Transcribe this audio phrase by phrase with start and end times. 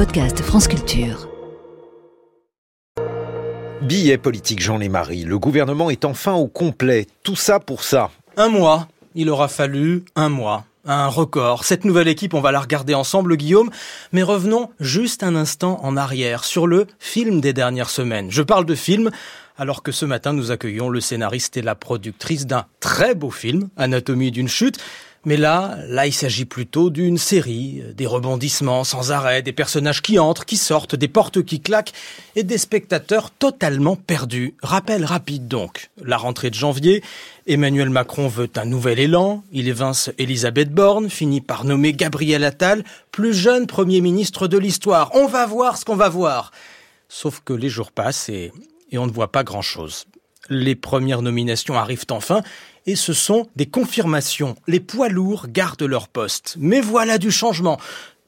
[0.00, 1.28] podcast France Culture.
[3.82, 7.06] Billet politique Jean Lémarie, le gouvernement est enfin au complet.
[7.22, 8.10] Tout ça pour ça.
[8.38, 8.88] Un mois.
[9.14, 10.64] Il aura fallu un mois.
[10.86, 11.64] Un record.
[11.64, 13.68] Cette nouvelle équipe, on va la regarder ensemble, Guillaume.
[14.12, 18.30] Mais revenons juste un instant en arrière sur le film des dernières semaines.
[18.30, 19.10] Je parle de film
[19.58, 23.68] alors que ce matin nous accueillons le scénariste et la productrice d'un très beau film,
[23.76, 24.78] Anatomie d'une chute.
[25.26, 30.18] Mais là, là, il s'agit plutôt d'une série, des rebondissements sans arrêt, des personnages qui
[30.18, 31.92] entrent, qui sortent, des portes qui claquent
[32.36, 34.54] et des spectateurs totalement perdus.
[34.62, 35.90] Rappel rapide donc.
[36.02, 37.02] La rentrée de janvier,
[37.46, 42.82] Emmanuel Macron veut un nouvel élan, il évince Elisabeth Borne, finit par nommer Gabriel Attal,
[43.12, 45.10] plus jeune Premier ministre de l'histoire.
[45.14, 46.50] On va voir ce qu'on va voir.
[47.10, 48.52] Sauf que les jours passent et,
[48.90, 50.06] et on ne voit pas grand-chose.
[50.50, 52.42] Les premières nominations arrivent enfin
[52.86, 54.56] et ce sont des confirmations.
[54.66, 56.56] Les poids lourds gardent leur poste.
[56.58, 57.78] Mais voilà du changement.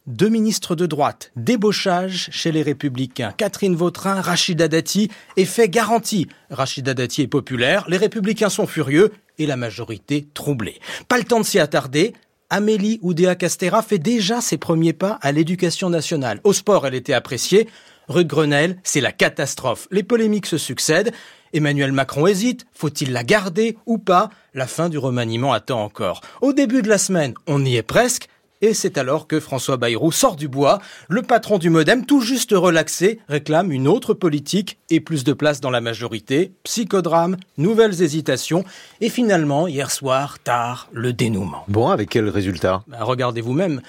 [0.06, 3.34] Deux ministres de droite, débauchage chez les Républicains.
[3.36, 6.26] Catherine Vautrin, Rachida Dati, effet garanti.
[6.50, 10.80] Rachida Dati est populaire, les Républicains sont furieux et la majorité troublée.
[11.08, 12.14] Pas le temps de s'y attarder.
[12.50, 16.40] Amélie Oudéa-Castera fait déjà ses premiers pas à l'éducation nationale.
[16.42, 17.68] Au sport, elle était appréciée.
[18.08, 19.86] Rue Grenelle, c'est la catastrophe.
[19.90, 21.12] Les polémiques se succèdent.
[21.52, 24.30] Emmanuel Macron hésite, faut-il la garder ou pas?
[24.54, 26.20] La fin du remaniement attend encore.
[26.40, 28.28] Au début de la semaine, on y est presque,
[28.62, 30.78] et c'est alors que François Bayrou sort du bois.
[31.08, 35.60] Le patron du Modem, tout juste relaxé, réclame une autre politique et plus de place
[35.60, 36.52] dans la majorité.
[36.62, 38.64] Psychodrame, nouvelles hésitations.
[39.00, 41.64] Et finalement, hier soir, tard, le dénouement.
[41.66, 42.84] Bon, avec quel résultat?
[42.86, 43.82] Bah, Regardez vous-même.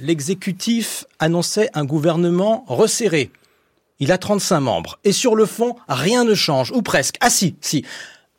[0.00, 3.30] L'exécutif annonçait un gouvernement resserré.
[4.00, 4.98] Il a 35 membres.
[5.04, 6.70] Et sur le fond, rien ne change.
[6.70, 7.16] Ou presque.
[7.20, 7.84] Ah si, si.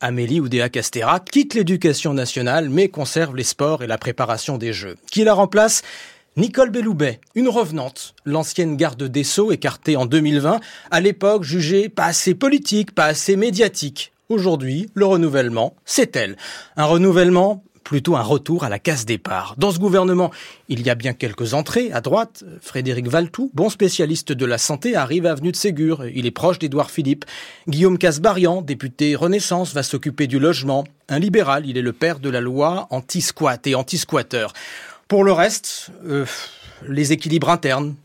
[0.02, 4.96] Amélie Oudéa Castera quitte l'éducation nationale mais conserve les sports et la préparation des Jeux.
[5.12, 5.82] Qui la remplace?
[6.38, 12.06] Nicole Belloubet, une revenante, l'ancienne garde des Sceaux écartée en 2020, à l'époque jugée pas
[12.06, 14.14] assez politique, pas assez médiatique.
[14.30, 16.38] Aujourd'hui, le renouvellement, c'est elle.
[16.78, 19.56] Un renouvellement plutôt un retour à la case départ.
[19.58, 20.30] Dans ce gouvernement,
[20.68, 21.92] il y a bien quelques entrées.
[21.92, 26.06] À droite, Frédéric Valtou, bon spécialiste de la santé, arrive à Avenue de Ségur.
[26.06, 27.26] Il est proche d'Édouard Philippe.
[27.68, 30.84] Guillaume Casbarian, député Renaissance, va s'occuper du logement.
[31.08, 34.54] Un libéral, il est le père de la loi anti-squat et anti-squatteur.
[35.08, 36.28] Pour le reste, euh,
[36.88, 37.96] les équilibres internes,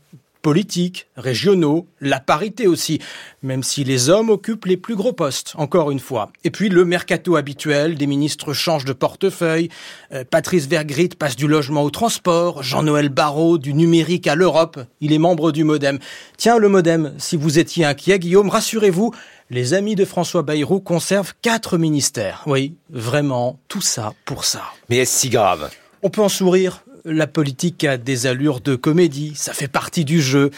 [0.45, 3.01] politiques, régionaux, la parité aussi,
[3.41, 6.31] même si les hommes occupent les plus gros postes, encore une fois.
[6.43, 9.69] Et puis le mercato habituel, des ministres changent de portefeuille,
[10.13, 15.13] euh, Patrice Vergrit passe du logement au transport, Jean-Noël Barrot du numérique à l'Europe, il
[15.13, 15.97] est membre du Modem.
[16.37, 19.15] Tiens, le Modem, si vous étiez inquiet, Guillaume, rassurez-vous,
[19.49, 22.43] les amis de François Bayrou conservent quatre ministères.
[22.45, 24.61] Oui, vraiment, tout ça pour ça.
[24.89, 25.71] Mais est-ce si grave?
[26.03, 30.21] On peut en sourire, la politique a des allures de comédie, ça fait partie du
[30.21, 30.51] jeu.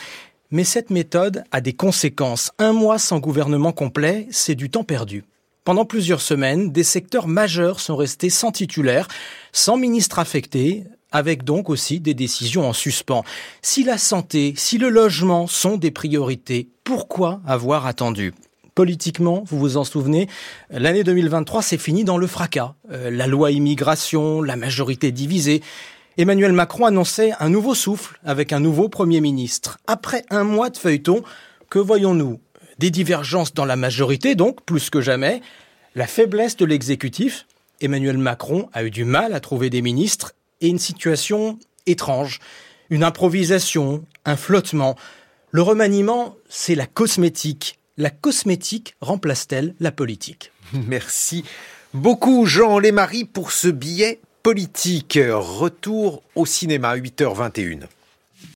[0.49, 2.51] Mais cette méthode a des conséquences.
[2.57, 5.25] Un mois sans gouvernement complet, c'est du temps perdu.
[5.65, 9.09] Pendant plusieurs semaines, des secteurs majeurs sont restés sans titulaire,
[9.51, 13.25] sans ministre affecté, avec donc aussi des décisions en suspens.
[13.61, 18.33] Si la santé, si le logement sont des priorités, pourquoi avoir attendu?
[18.75, 20.29] Politiquement, vous vous en souvenez,
[20.69, 22.75] l'année 2023 s'est finie dans le fracas.
[22.91, 25.61] Euh, la loi immigration, la majorité divisée.
[26.19, 29.77] Emmanuel Macron annonçait un nouveau souffle avec un nouveau Premier ministre.
[29.85, 31.21] Après un mois de feuilleton,
[31.69, 32.39] que voyons-nous?
[32.79, 35.41] Des divergences dans la majorité, donc, plus que jamais.
[35.93, 37.45] La faiblesse de l'exécutif.
[37.81, 42.39] Emmanuel Macron a eu du mal à trouver des ministres et une situation étrange.
[42.89, 44.95] Une improvisation, un flottement.
[45.51, 47.77] Le remaniement, c'est la cosmétique.
[47.95, 50.51] La cosmétique remplace-t-elle la politique?
[50.87, 51.45] Merci
[51.93, 55.19] beaucoup Jean Lémarie pour ce billet politique.
[55.29, 57.79] Retour au cinéma, 8h21.